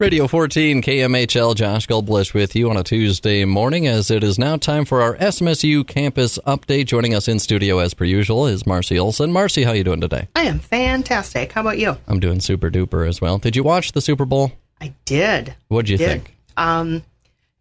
[0.00, 4.56] Radio 14 KMHL, Josh Goldblish with you on a Tuesday morning as it is now
[4.56, 6.86] time for our SMSU campus update.
[6.86, 9.32] Joining us in studio as per usual is Marcy Olson.
[9.32, 10.28] Marcy, how you doing today?
[10.36, 11.50] I am fantastic.
[11.50, 11.96] How about you?
[12.06, 13.38] I'm doing super duper as well.
[13.38, 14.52] Did you watch the Super Bowl?
[14.80, 15.56] I did.
[15.66, 16.08] What'd you Did.
[16.08, 16.36] think?
[16.56, 17.02] Um,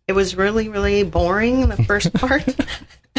[0.07, 2.45] it was really, really boring the first part.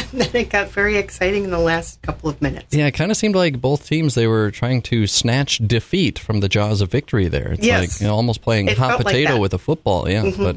[0.12, 2.74] then it got very exciting in the last couple of minutes.
[2.74, 6.40] Yeah, it kind of seemed like both teams they were trying to snatch defeat from
[6.40, 7.52] the jaws of victory there.
[7.52, 7.80] It's Yes.
[7.94, 9.32] like you know, almost playing It hot like potato.
[9.32, 10.08] Mm-hmm, with a football.
[10.08, 10.56] Yeah, but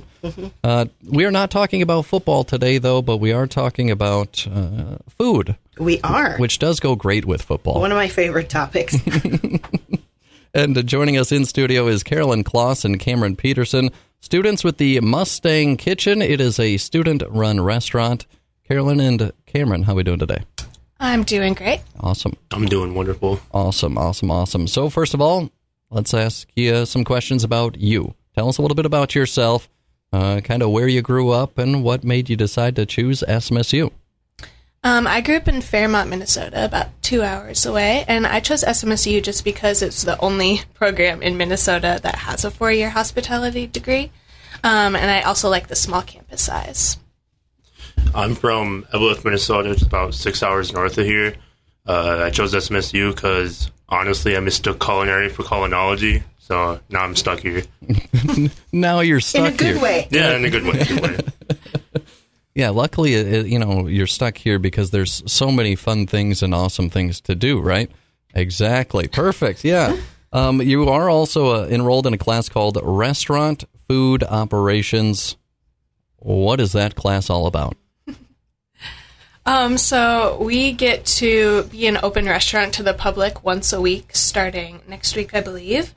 [0.64, 3.02] uh, we are not talking about football today, though.
[3.02, 6.38] But we are talking about uh, food, We are.
[6.38, 7.80] which does go great with football.
[7.82, 8.96] One of my favorite topics.
[10.54, 15.00] And uh, joining us in studio is Karalyn Closs and Cameron Peterson, students with the
[15.00, 16.22] Mustang Kitchen.
[16.22, 18.26] It is a student-run restaurant.
[18.72, 20.46] Karalyn and Cameron, how are we doing today?
[20.98, 21.82] I'm doing great.
[22.00, 23.42] Awesome, I'm doing wonderful.
[23.54, 24.66] awesome, awesome, awesome.
[24.66, 25.50] So first of all,
[25.90, 28.16] let's ask you some questions about you.
[28.34, 29.68] Tell us a little bit about yourself,
[30.14, 33.92] uh, kind of where you grew up, and what made you decide to choose SMSU.
[34.86, 39.22] Um, I grew up in Fairmont, Minnesota, about two hours away, and I chose SMSU
[39.22, 44.14] just because it's the only program in Minnesota that has a four year hospitality degree.
[44.64, 46.96] Um, and I also like the small campus size.
[48.14, 49.72] I'm from Eveleth, Minnesota.
[49.72, 51.36] It's about six hours north of here.
[51.86, 56.24] Uh, I chose SMSU because honestly, I mistook culinary for culinology.
[56.40, 57.64] So now I'm stuck here.
[58.74, 59.82] Now you're in stuck a good here.
[59.82, 60.08] way.
[60.12, 60.84] Yeah, in a good way.
[60.84, 61.20] Good way.
[62.54, 63.14] Yeah, luckily,
[63.50, 67.34] you know, you're stuck here because there's so many fun things and awesome things to
[67.34, 67.90] do, right?
[68.36, 69.08] Exactly.
[69.08, 69.64] Perfect.
[69.64, 69.96] Yeah.
[70.34, 75.36] Um, you are also uh, enrolled in a class called Restaurant Food Operations.
[76.20, 77.76] What is that class all about?
[79.46, 84.16] Um, so we get to be an open restaurant to the public once a week,
[84.16, 85.94] starting next week, I believe.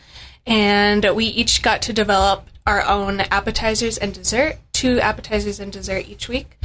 [0.47, 6.09] And we each got to develop our own appetizers and dessert, two appetizers and dessert
[6.09, 6.59] each week.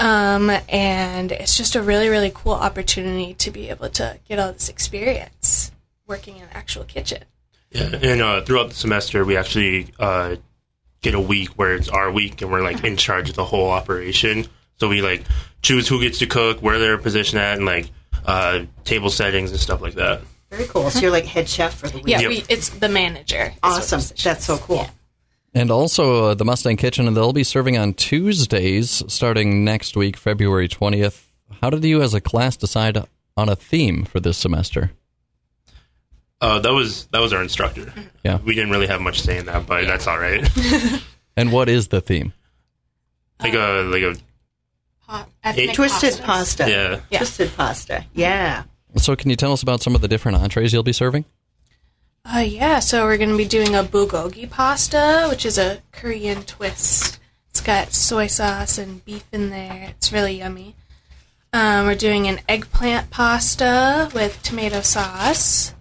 [0.00, 4.52] Um, and it's just a really, really cool opportunity to be able to get all
[4.52, 5.72] this experience
[6.06, 7.24] working in an actual kitchen.
[7.70, 10.36] Yeah, and uh, throughout the semester, we actually uh,
[11.02, 13.70] get a week where it's our week, and we're like in charge of the whole
[13.70, 14.46] operation.
[14.80, 15.24] So we like
[15.62, 17.90] choose who gets to cook, where they're positioned at, and like
[18.24, 20.20] uh, table settings and stuff like that.
[20.50, 20.88] Very cool.
[20.90, 22.06] So you're like head chef for the week.
[22.08, 22.28] Yeah, Yep.
[22.30, 23.52] we, it's the manager.
[23.62, 24.00] Awesome.
[24.22, 24.76] That's so cool.
[24.76, 24.90] Yeah.
[25.54, 30.16] And also uh, the Mustang Kitchen, and they'll be serving on Tuesdays starting next week,
[30.16, 31.24] February 20th.
[31.60, 32.98] How did you as a class decide
[33.36, 34.92] on a theme for this semester?
[36.40, 37.92] Uh, that was that was our instructor.
[38.24, 38.38] Yeah.
[38.44, 40.48] we didn't really have much say in that, but that's all right.
[41.36, 42.32] And what is the theme?
[43.40, 44.16] like a like a
[45.08, 46.22] Hot, ethnic Twisted pastas.
[46.22, 46.70] pasta.
[46.70, 47.00] yeah.
[47.10, 47.18] Yeah.
[47.18, 48.04] Twisted pasta.
[48.14, 48.64] Yeah.
[48.96, 51.24] So, can you tell us about some of the different entrees you'll be serving?
[52.24, 56.42] Uh, yeah, so we're going to be doing a bulgogi pasta, which is a Korean
[56.42, 57.18] twist.
[57.50, 59.86] It's got soy sauce and beef in there.
[59.90, 60.74] It's really yummy.
[61.54, 65.72] Um, we're doing an eggplant pasta with tomato sauce.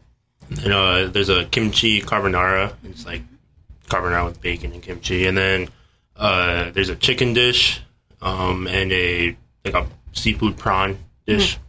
[0.49, 2.73] And uh, there's a kimchi carbonara.
[2.85, 3.23] It's like
[3.89, 5.27] carbonara with bacon and kimchi.
[5.27, 5.67] And then
[6.15, 7.81] uh, there's a chicken dish
[8.21, 9.35] um, and a
[9.65, 11.59] like a seafood prawn dish.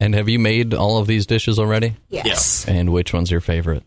[0.00, 1.96] And have you made all of these dishes already?
[2.08, 2.66] Yes.
[2.68, 3.82] And which one's your favorite?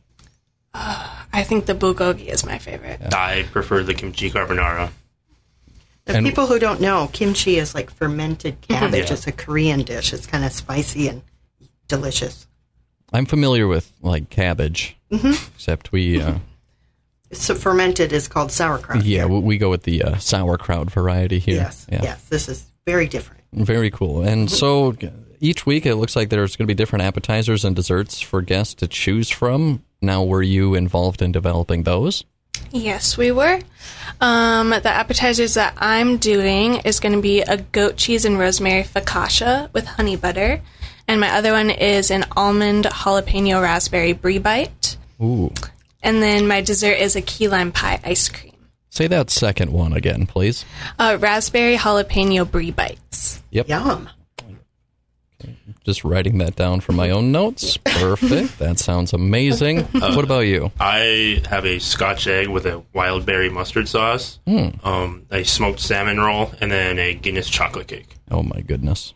[0.74, 3.14] I think the bulgogi is my favorite.
[3.14, 4.92] I prefer the kimchi carbonara.
[6.06, 9.08] The And- people who don't know, kimchi is like fermented cabbage.
[9.08, 9.14] Yeah.
[9.14, 10.14] It's a Korean dish.
[10.14, 11.22] It's kind of spicy and
[11.88, 12.48] delicious.
[13.14, 16.36] I'm familiar with like cabbage, except we, uh,
[17.34, 19.06] So fermented is called sauerkraut.
[19.06, 19.28] yeah, here.
[19.28, 21.56] we, we go with the uh, sauerkraut variety here.
[21.56, 21.88] Yes.
[21.92, 22.04] Yeah.
[22.04, 22.24] Yes.
[22.30, 23.42] This is very different.
[23.54, 24.24] Very cool.
[24.24, 24.96] And so
[25.40, 28.74] each week it looks like there's going to be different appetizers and desserts for guests
[28.76, 29.84] to choose from.
[30.02, 32.24] Now, were you involved in developing those?
[32.72, 33.60] Yes, we were.
[34.20, 38.84] Um, the appetizers that I'm doing is going to be a goat cheese and rosemary
[38.84, 40.62] focaccia with honey butter.
[41.08, 44.98] And my other one is an almond jalapeno raspberry brie bite.
[45.22, 45.52] Ooh.
[46.04, 48.56] And then my dessert is a key lime pie ice cream.
[48.90, 50.66] Say that second one again, please.
[51.00, 53.42] Uh, raspberry jalapeno brie bites.
[53.52, 53.70] Yep.
[53.70, 54.10] Yum.
[55.84, 57.78] Just writing that down for my own notes.
[57.78, 58.60] Perfect.
[58.60, 59.80] that sounds amazing.
[59.94, 60.72] what about you?
[60.80, 66.20] I have a Scotch egg with a wild berry mustard sauce, um, a smoked salmon
[66.20, 68.16] roll, and then a Guinness chocolate cake.
[68.30, 69.14] Oh my goodness.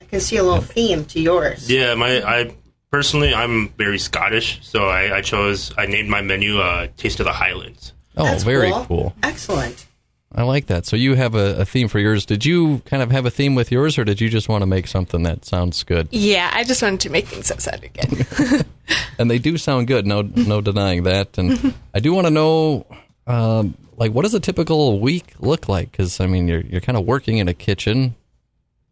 [0.00, 1.68] I can see a little theme to yours.
[1.70, 2.54] Yeah, my I
[2.90, 7.26] personally I'm very Scottish, so I, I chose I named my menu uh, "Taste of
[7.26, 9.14] the Highlands." Oh, That's very cool.
[9.22, 9.86] Excellent.
[10.32, 10.86] I like that.
[10.86, 12.24] So you have a, a theme for yours.
[12.24, 14.66] Did you kind of have a theme with yours, or did you just want to
[14.66, 16.06] make something that sounds good?
[16.12, 18.66] Yeah, I just wanted to make things that sounded good.
[19.18, 20.06] And they do sound good.
[20.06, 21.36] No, no denying that.
[21.36, 22.86] And I do want to know
[23.26, 25.90] um, like what does a typical week look like?
[25.90, 28.14] Because I mean, you're you're kind of working in a kitchen,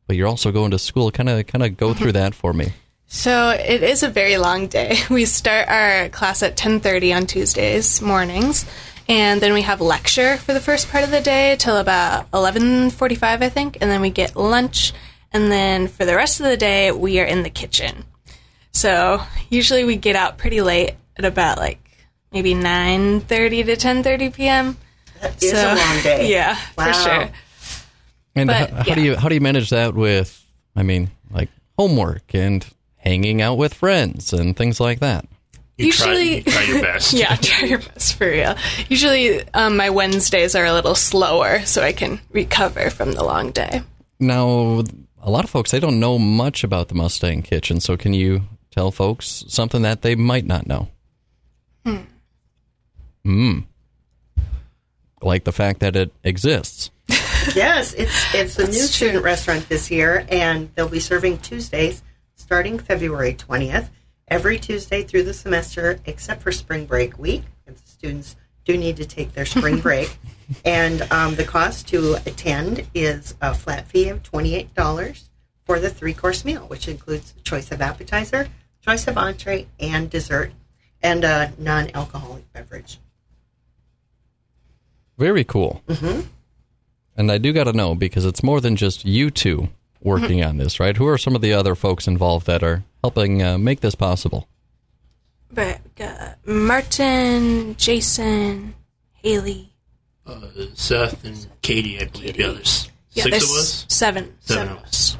[0.06, 1.10] but you're also going to school.
[1.10, 2.72] Kind of kind of go through that for me.
[3.10, 4.98] So it is a very long day.
[5.10, 8.66] We start our class at 10:30 on Tuesdays mornings,
[9.08, 13.42] and then we have lecture for the first part of the day till about 11:45
[13.42, 14.92] I think, and then we get lunch,
[15.32, 18.04] and then for the rest of the day we are in the kitchen.
[18.72, 21.80] So usually we get out pretty late at about like
[22.30, 24.76] maybe 9:30 to 10:30 p.m.
[25.22, 26.28] That is So- a long day.
[26.36, 26.84] Yeah, Wow.
[26.84, 27.28] for sure.
[28.36, 28.94] And But, how, how yeah.
[28.94, 30.44] do you how do you manage that with?
[30.76, 32.64] I mean, like homework and
[33.08, 35.24] hanging out with friends and things like that.
[35.78, 37.12] You Usually- try, you try your best.
[37.14, 38.54] Yeah, try your best for real.
[38.88, 43.50] Usually, um, my Wednesdays are a little slower, so I can recover from the long
[43.52, 43.82] day.
[44.20, 44.82] Now,
[45.22, 48.42] a lot of folks they don't know much about the Mustang Kitchen, so can you
[48.70, 50.88] tell folks something that they might not know?
[53.24, 53.60] Hmm.
[55.22, 56.90] Like the fact that it exists.
[57.54, 62.02] Yes, it's it's a new student restaurant this year, and they'll be serving Tuesdays
[62.48, 63.90] starting February twentieth,
[64.26, 67.42] every Tuesday through the semester, except for spring break week.
[67.66, 70.16] And the students do need to take their spring break,
[70.64, 75.28] and um, the cost to attend is a flat fee of twenty eight dollars
[75.66, 78.48] for the three course meal, which includes a choice of appetizer,
[78.80, 80.50] choice of entree, and dessert,
[81.02, 82.98] and a non alcoholic beverage.
[85.18, 85.82] Very cool.
[85.86, 86.22] Mm-hmm.
[87.14, 89.68] And I do got to know because it's more than just you two
[90.00, 90.96] working on this, right?
[90.96, 94.48] Who are some of the other folks involved that are helping uh, make this possible?
[95.52, 98.74] But uh, Martin, Jason,
[99.14, 99.72] Haley,
[100.26, 100.40] Uh,
[100.74, 102.90] Seth and Katie, I believe the others.
[103.12, 103.86] yeah, Six of us.
[103.88, 104.34] Seven.
[104.40, 105.16] Seven of us.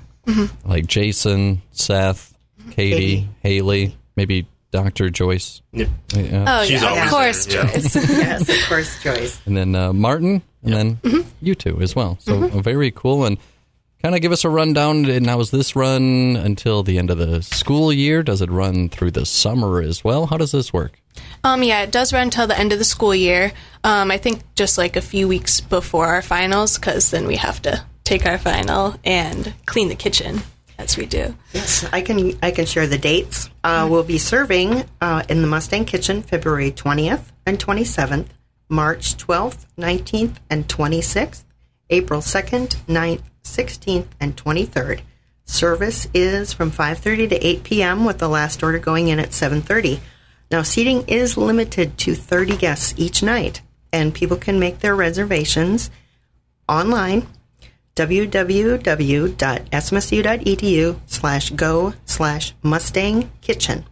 [0.65, 2.35] Like Jason, Seth,
[2.73, 3.29] Katie, Katie.
[3.43, 5.09] Haley, maybe Dr.
[5.09, 5.63] Joyce.
[5.73, 5.89] Yep.
[6.15, 6.45] Yeah.
[6.47, 7.73] Oh She's yeah, of course, there, yeah.
[7.73, 7.95] Joyce.
[8.11, 9.41] yes, of course, Joyce.
[9.47, 12.19] and then uh, Martin, and then you two as well.
[12.21, 13.25] So uh, very cool.
[13.25, 13.39] And
[14.03, 15.05] kind of give us a rundown.
[15.07, 18.23] And Now, is this run until the end of the school year?
[18.23, 20.27] Does it run through the summer as well?
[20.27, 21.01] How does this work?
[21.45, 23.53] Um, yeah, it does run until the end of the school year.
[23.85, 27.61] Um, I think just like a few weeks before our finals, because then we have
[27.63, 30.41] to take our final and clean the kitchen
[30.79, 31.35] as we do.
[31.53, 32.39] Yes, I can.
[32.41, 33.51] I can share the dates.
[33.65, 38.33] Uh, we'll be serving uh, in the Mustang Kitchen February twentieth and twenty seventh,
[38.69, 41.45] March twelfth, nineteenth, and twenty sixth,
[41.91, 45.03] April second, 9th, sixteenth, and twenty third.
[45.45, 48.05] Service is from five thirty to eight p.m.
[48.05, 50.01] with the last order going in at seven thirty.
[50.51, 53.63] Now, seating is limited to thirty guests each night,
[53.93, 55.91] and people can make their reservations
[56.69, 57.27] online
[57.97, 59.31] www.smsu.edu
[61.07, 63.85] slash go slash Mustang Kitchen.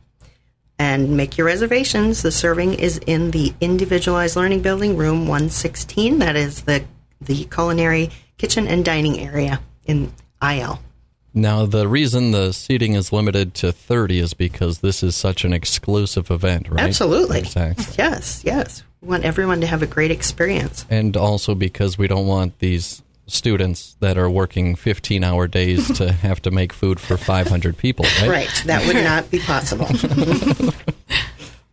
[0.78, 2.22] And make your reservations.
[2.22, 6.20] The serving is in the Individualized Learning Building, room 116.
[6.20, 6.84] That is the,
[7.20, 10.80] the culinary kitchen and dining area in IL.
[11.34, 15.52] Now, the reason the seating is limited to 30 is because this is such an
[15.52, 16.84] exclusive event, right?
[16.84, 17.40] Absolutely.
[17.40, 17.84] Exactly.
[17.98, 18.82] Yes, yes.
[19.02, 20.86] We want everyone to have a great experience.
[20.88, 26.12] And also because we don't want these students that are working 15 hour days to
[26.22, 28.30] have to make food for 500 people, right?
[28.30, 28.62] Right.
[28.64, 29.88] That would not be possible.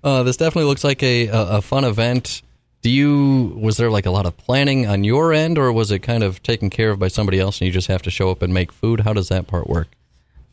[0.04, 2.42] Uh, this definitely looks like a, a, a fun event.
[2.84, 6.00] Do you, was there like a lot of planning on your end or was it
[6.00, 8.42] kind of taken care of by somebody else and you just have to show up
[8.42, 9.00] and make food?
[9.00, 9.88] How does that part work?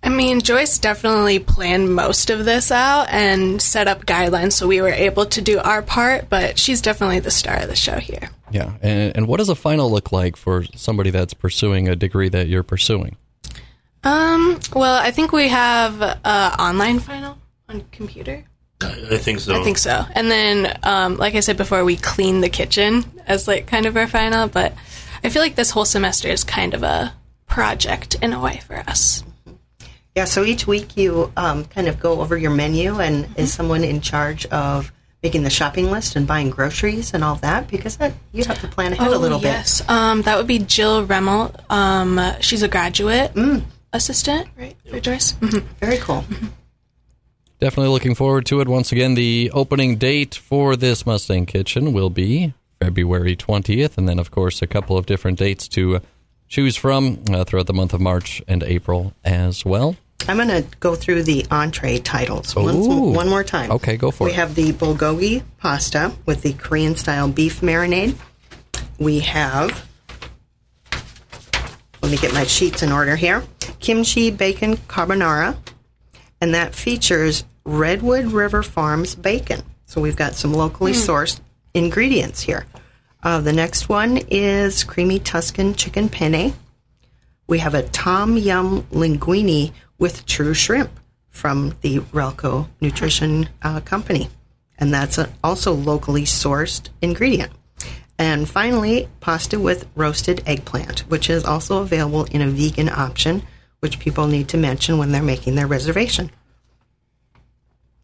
[0.02, 4.80] I mean, Joyce definitely planned most of this out and set up guidelines so we
[4.80, 8.30] were able to do our part, but she's definitely the star of the show here.
[8.52, 8.74] Yeah.
[8.80, 12.46] And, and what does a final look like for somebody that's pursuing a degree that
[12.46, 13.16] you're pursuing?
[14.04, 17.38] Um, well, I think we have a online final
[17.68, 18.44] on computer.
[18.82, 19.60] I, I think so.
[19.60, 20.04] I think so.
[20.12, 23.96] And then, um, like I said before, we clean the kitchen as like kind of
[23.96, 24.48] our final.
[24.48, 24.74] But
[25.24, 27.12] I feel like this whole semester is kind of a
[27.46, 29.22] project in a way for us.
[30.16, 33.84] Yeah, so each week you um, kind of go over your menu, and is someone
[33.84, 34.90] in charge of
[35.22, 37.68] making the shopping list and buying groceries and all that?
[37.68, 39.44] Because that, you have to plan ahead a little bit.
[39.48, 39.88] yes.
[39.88, 41.54] Um, that would be Jill Remmel.
[41.70, 43.30] Um, she's a graduate
[43.92, 45.34] assistant, right, for Joyce.
[45.34, 45.62] Mhm.
[45.78, 46.24] Very cool.
[47.60, 48.68] Definitely looking forward to it.
[48.68, 54.18] Once again, the opening date for this Mustang Kitchen will be February 20th, and then,
[54.18, 56.00] of course, a couple of different dates to
[56.48, 59.94] choose from uh, throughout the month of March and April as well.
[60.26, 63.70] I'm going to go through the entree titles once, one more time.
[63.72, 64.36] Okay, go for we it.
[64.36, 68.16] have the bulgogi pasta with the Korean style beef marinade.
[68.98, 69.86] We have,
[72.02, 73.42] let me get my sheets in order here
[73.80, 75.56] kimchi bacon carbonara,
[76.40, 79.62] and that features Redwood River Farms bacon.
[79.86, 81.40] So we've got some locally sourced
[81.74, 82.66] ingredients here.
[83.22, 86.54] Uh, the next one is creamy Tuscan chicken penne.
[87.46, 90.90] We have a Tom Yum linguine with true shrimp
[91.28, 94.28] from the Relco Nutrition uh, Company.
[94.78, 97.52] And that's a, also locally sourced ingredient.
[98.18, 103.42] And finally, pasta with roasted eggplant, which is also available in a vegan option,
[103.80, 106.30] which people need to mention when they're making their reservation.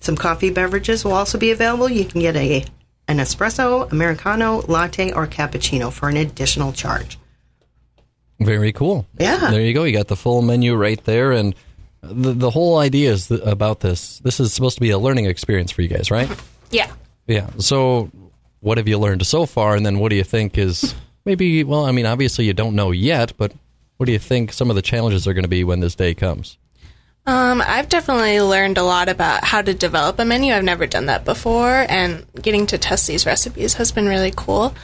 [0.00, 1.88] Some coffee beverages will also be available.
[1.88, 2.64] You can get a
[3.08, 7.18] an espresso, americano, latte, or cappuccino for an additional charge.
[8.40, 9.06] Very cool.
[9.18, 9.50] Yeah.
[9.50, 9.84] There you go.
[9.84, 11.54] You got the full menu right there, and
[12.02, 14.18] the the whole idea is th- about this.
[14.20, 16.28] This is supposed to be a learning experience for you guys, right?
[16.70, 16.90] Yeah.
[17.26, 17.48] Yeah.
[17.58, 18.10] So,
[18.60, 21.64] what have you learned so far, and then what do you think is maybe?
[21.64, 23.52] Well, I mean, obviously you don't know yet, but
[23.96, 26.14] what do you think some of the challenges are going to be when this day
[26.14, 26.58] comes?
[27.26, 30.52] Um, I've definitely learned a lot about how to develop a menu.
[30.52, 34.74] I've never done that before, and getting to test these recipes has been really cool.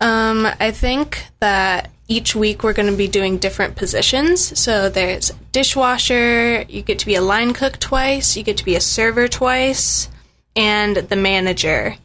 [0.00, 4.58] Um, I think that each week we're going to be doing different positions.
[4.58, 8.74] So there's dishwasher, you get to be a line cook twice, you get to be
[8.74, 10.10] a server twice,
[10.56, 11.96] and the manager,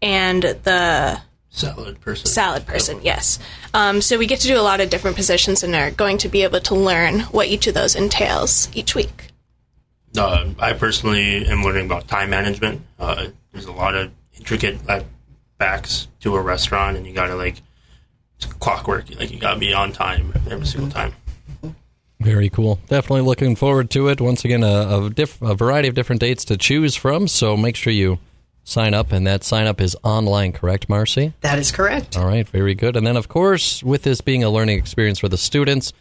[0.00, 1.20] and the
[1.54, 2.26] Salad person.
[2.26, 3.38] salad person, yes.
[3.74, 6.28] Um, so we get to do a lot of different positions and are going to
[6.28, 9.28] be able to learn what each of those entails each week.
[10.16, 12.80] Uh, I personally am learning about time management.
[12.98, 15.04] Uh, there's a lot of intricate like,
[15.58, 17.60] backs to a restaurant, and you gotta like
[18.36, 19.14] it's clockwork.
[19.18, 21.12] Like you gotta be on time every single time.
[22.18, 22.80] Very cool.
[22.88, 24.20] Definitely looking forward to it.
[24.20, 27.28] Once again, a, a, diff- a variety of different dates to choose from.
[27.28, 28.18] So make sure you
[28.64, 31.32] sign up, and that sign up is online, correct, Marcy?
[31.40, 32.16] That is correct.
[32.16, 32.96] All right, very good.
[32.96, 35.92] And then, of course, with this being a learning experience for the students,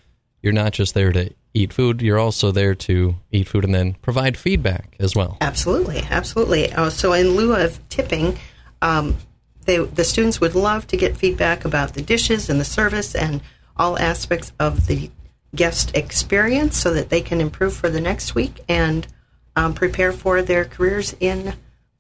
[0.42, 3.94] you're not just there to eat food, you're also there to eat food and then
[3.96, 5.38] provide feedback as well.
[5.42, 6.72] Absolutely, absolutely.
[6.72, 8.38] Uh, so, in lieu of tipping,
[8.82, 9.18] um,
[9.66, 13.42] they, the students would love to get feedback about the dishes and the service and
[13.78, 15.10] all aspects of the
[15.56, 19.08] guest experience so that they can improve for the next week and
[19.56, 21.54] um, prepare for their careers in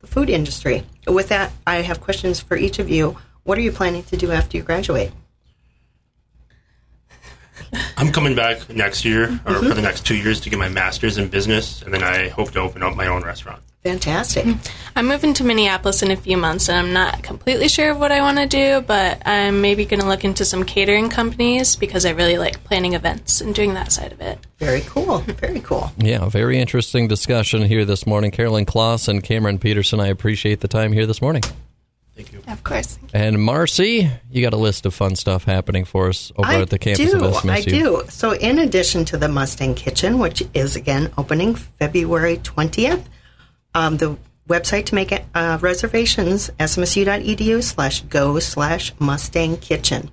[0.05, 0.83] food industry.
[1.07, 3.17] With that, I have questions for each of you.
[3.43, 5.11] What are you planning to do after you graduate?
[7.97, 11.17] I'm coming back next year or for the next two years to get my master's
[11.17, 13.61] in business, and then I hope to open up my own restaurant.
[13.83, 14.45] Fantastic.
[14.45, 14.53] Hmm.
[14.95, 18.11] I'm moving to Minneapolis in a few months, and I'm not completely sure of what
[18.11, 22.05] I want to do, but I'm maybe going to look into some catering companies because
[22.05, 24.37] I really like planning events and doing that side of it.
[24.59, 25.19] Very cool.
[25.21, 25.31] Hmm.
[25.31, 25.91] Very cool.
[25.97, 28.29] Yeah, very interesting discussion here this morning.
[28.29, 31.41] Karalyn Closs and Cameron Peterson, I appreciate the time here this morning.
[32.15, 32.43] Thank you.
[32.47, 32.99] Of course.
[33.13, 36.69] And Marcy, you got a list of fun stuff happening for us over I at
[36.69, 37.49] the campus do, of SMSU.
[37.49, 38.03] I do.
[38.09, 43.05] So, in addition to the Mustang Kitchen, which is again opening February 20th,
[43.73, 50.11] um, the website to make uh, reservations, smsu.edu slash go slash Mustang Kitchen.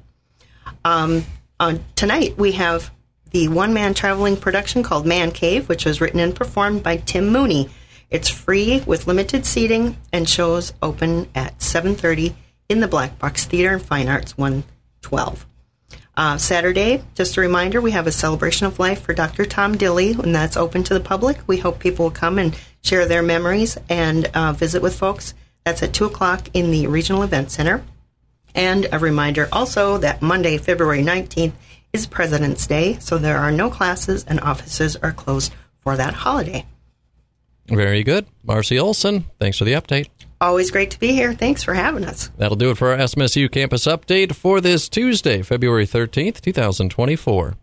[0.85, 1.25] Um,
[1.59, 2.91] on tonight, we have
[3.31, 7.29] the one man traveling production called Man Cave, which was written and performed by Tim
[7.29, 7.69] Mooney.
[8.11, 12.35] It's free with limited seating and shows open at 7:30
[12.69, 15.47] in the Black Box Theater and Fine Arts 112.
[16.19, 19.45] Uh, Saturday, just a reminder, we have a celebration of life for Dr.
[19.45, 21.39] Tom Dilly, and that's open to the public.
[21.47, 25.35] We hope people will come and share their memories and uh, visit with folks.
[25.65, 27.85] That's at 2 o'clock in the Regional Event Center.
[28.53, 31.53] And a reminder also that Monday, February 19th,
[31.93, 36.67] is President's Day, so there are no classes and offices are closed for that holiday.
[37.69, 38.27] Very good.
[38.43, 40.09] Marcy Olson, thanks for the update.
[40.41, 41.33] Always great to be here.
[41.33, 42.29] Thanks for having us.
[42.37, 47.57] That'll do it for our SMSU campus update for this Tuesday, February 13th, 2024.